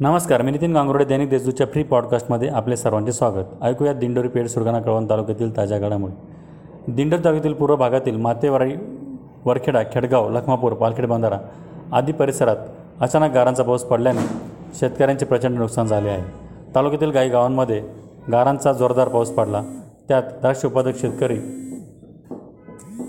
[0.00, 3.44] नमस्कार मी नितीन गांगुर्डे दैनिक देशदूतच्या फ्री पॉडकास्टमध्ये आपले सर्वांचे स्वागत.
[3.62, 6.14] ऐकूया दिंडोरी पेठ सुरगाणा कळवण तालुक्यातील ताज्या घडामोडी.
[6.92, 8.74] दिंडोरी तालुक्यातील पूर्व भागातील मातेवाडी
[9.44, 11.38] वरखेडा खेडगाव लखमापूर पालखेड बंधारा
[11.92, 12.56] आदी परिसरात
[13.00, 14.26] अचानक गारांचा पाऊस पडल्याने
[14.74, 16.22] शेतकऱ्यांचे प्रचंड नुकसान झाले आहे.
[16.74, 17.82] तालुक्यातील काही गावांमध्ये
[18.32, 19.62] गारांचा जोरदार पाऊस पडला.
[20.08, 21.38] त्यात द्राक्ष उत्पादक शेतकरी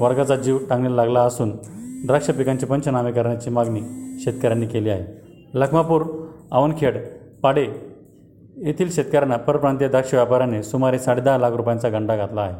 [0.00, 1.52] वर्गाचा जीव टांगण्याला लागला असून
[2.06, 3.80] द्राक्ष पिकांचे पंचनामे करण्याची मागणी
[4.24, 5.22] शेतकऱ्यांनी केली आहे.
[5.54, 6.02] लखमापूर
[6.52, 6.96] आवनखेड
[7.42, 7.62] पाडे
[8.64, 12.54] येथील शेतकऱ्यांना परप्रांतीय द्राक्ष व्यापाऱ्याने सुमारे साडेदहा लाख रुपयांचा गंडा घातला आहे.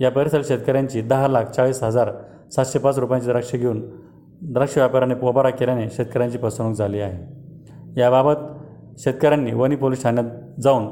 [0.00, 2.10] या परिसरात शेतकऱ्यांची दहा लाख चाळीस हजार
[2.54, 3.80] सातशे पाच रुपयांची द्राक्ष घेऊन
[4.42, 8.00] द्राक्ष व्यापाऱ्याने पोबारा केल्याने शेतकऱ्यांची फसवणूक झाली आहे.
[8.00, 10.88] याबाबत शेतकऱ्यांनी वणी पोलीस ठाण्यात जाऊन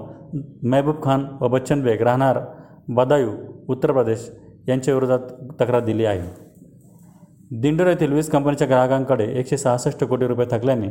[0.63, 2.41] मेहबूब खान व बच्चन बेग राहणार
[2.89, 3.31] बदायू
[3.69, 4.31] उत्तर प्रदेश
[4.69, 6.29] यांच्या विरोधात तक्रार दिली आहे.
[7.53, 10.89] दिंडोर येथील वीज कंपनीच्या ग्राहकांकडे एकशे सहासष्ट कोटी रुपये थकल्याने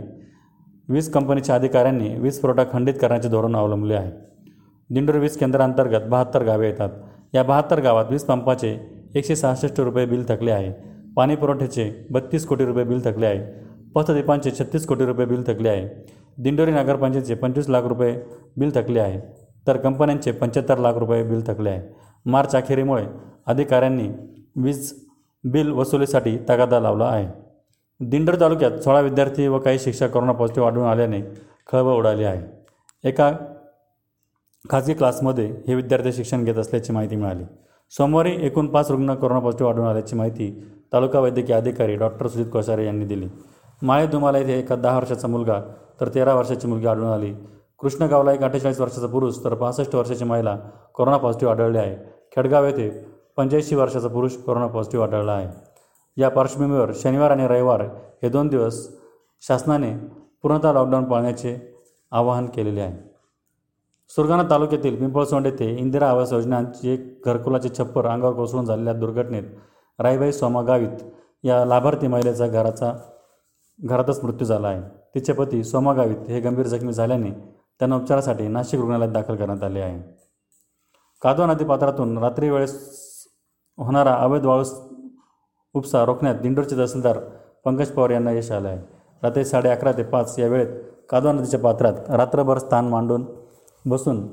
[0.89, 4.11] वीज कंपनीच्या अधिकाऱ्यांनी वीज पुरवठा खंडित करण्याचे धोरण अवलंबले आहे.
[4.89, 6.89] दिंडोर वीज केंद्रांतर्गत बहात्तर गावे येतात.
[7.33, 8.77] या बहात्तर गावात वीज पंपाचे
[9.15, 10.71] एकशे सहासष्ट रुपये बिल थकले आहे.
[11.15, 13.45] पाणी पुरवठ्याचे बत्तीस कोटी रुपये बिल थकले आहे.
[13.95, 15.87] पथदीपांचे छत्तीस कोटी रुपये बिल थकले आहे.
[16.37, 18.21] दिंडोरी नगरपंचायतीचे पंचवीस लाख रुपये
[18.57, 19.19] बिल थकले आहे.
[19.67, 21.81] तर कंपन्यांचे पंच्याहत्तर लाख रुपये बिल थकले आहे.
[22.25, 23.05] मार्च अखेरीमुळे
[23.47, 24.07] अधिकाऱ्यांनी
[24.55, 24.93] वीज
[25.43, 27.46] बिल वसुलीसाठी तगादा लावला आहे.
[27.99, 31.21] दिंडर तालुक्यात सोळा विद्यार्थी व काही शिक्षक कोरोना पॉझिटिव्ह आढळून आल्याने
[31.71, 32.41] खळबळ उडाली आहे.
[33.03, 33.31] एका
[34.69, 37.43] खाजगी क्लासमध्ये हे विद्यार्थी शिक्षण घेत असल्याची माहिती मिळाली.
[37.91, 40.51] सोमवारी एकूण पाच रुग्ण कोरोना पॉझिटिव्ह आढळून आल्याची माहिती
[40.93, 43.27] तालुका वैद्यकीय अधिकारी डॉक्टर सुजित कोसारे यांनी दिली.
[43.81, 45.59] माळे दुमाला येथे एका दहा वर्षाचा मुलगा
[46.01, 47.33] तर तेरा वर्षाची मुलगी आढळून आली.
[47.79, 50.57] कृष्णगावला एक अठ्ठेचाळीस वर्षाचा पुरुष तर पासष्ट वर्षाची महिला
[50.93, 51.95] कोरोना पॉझिटिव्ह आढळली आहे.
[52.35, 52.89] खेडगाव येथे
[53.37, 55.47] पंच्याऐंशी वर्षाचा पुरुष कोरोना पॉझिटिव्ह आढळला आहे.
[56.17, 57.81] या पार्श्वभूमीवर शनिवार आणि रविवार
[58.23, 58.87] हे दोन दिवस
[59.41, 59.97] शासनाने
[60.43, 61.57] पूर्णतः लॉकडाऊन पाळण्याचे
[62.11, 62.97] आवाहन केलेले आहे.
[64.09, 69.43] सुरगाणा तालुक्यातील पिंपळसोंड येथे इंदिरा आवास योजनांची एक घरकुलाचे छप्पर अंगावर कोसळून झालेल्या दुर्घटनेत
[69.99, 71.03] राईबाई सोमा गावित
[71.43, 72.93] या लाभार्थी महिलेचा घराचा
[73.79, 74.81] घरातच मृत्यू झाला आहे.
[75.15, 77.31] तिचे पती सोमा गावित हे गंभीर जखमी झाल्याने
[77.79, 80.01] त्यांना उपचारासाठी नाशिक रुग्णालयात दाखल करण्यात आले आहे.
[81.21, 82.97] कादवा नदी पात्रातून रात्री वेळेस
[83.77, 84.73] होणारा अवैध वाळूस
[85.77, 87.19] उपसा रोखण्यात दिंडोरचे तहसीलदार
[87.65, 88.79] पंकज पवार यांना यश आलं आहे
[89.23, 90.67] रात्री साडे अकरा ते पाच या वेळेत
[91.09, 93.25] कादवा नदीच्या पात्रात रात्रभर स्थान मांडून
[93.85, 94.27] बसून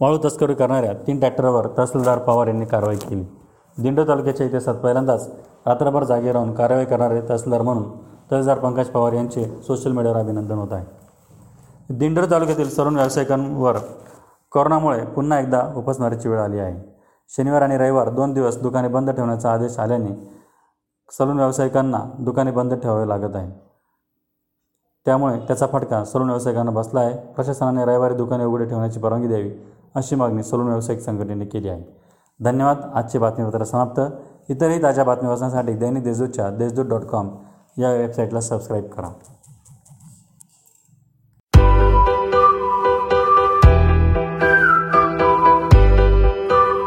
[0.00, 3.24] वाळू तस्करी करणाऱ्या तीन ट्रॅक्टरवर तहसीलदार पवार यांनी कारवाई केली.
[3.76, 5.28] दिंडोर तालुक्याच्या इतिहासात पहिल्यांदाच
[5.66, 7.84] रात्रभर जागे राहून कारवाई करणारे तहसीलदार म्हणून
[8.30, 10.84] तहसीलदार पंकज पवार यांचे सोशल मीडियावर अभिनंदन होत आहे.
[11.90, 13.76] दिंडोर तालुक्यातील तरुण व्यावसायिकांवर
[14.52, 16.93] कोरोनामुळे पुन्हा एकदा उपासमारीची वेळ आली आहे.
[17.28, 20.34] शनिवार आणि रविवार दोन दिवस दुकाने बंद ठेवण्याचा आदेश आल्याने
[21.12, 23.50] सलून व्यावसायिकांना दुकाने बंद ठेवावे लागत आहे.
[25.04, 27.16] त्यामुळे त्याचा फटका सलून व्यावसायिकांना बसला आहे.
[27.32, 29.50] प्रशासनाने रविवारी दुकाने उघडे ठेवण्याची परवानगी द्यावी
[29.94, 31.84] अशी मागणी सलून व्यावसायिक संघटनेने केली आहे.
[32.40, 32.76] धन्यवाद.
[32.94, 34.00] आजचे बातमीपत्र समाप्त.
[34.48, 37.28] इतरही ताज्या बातमी वाचण्यासाठी दैनिक देशदूतच्या देशदूत डॉट कॉम
[37.78, 39.08] या वेबसाईटला सबस्क्राईब करा.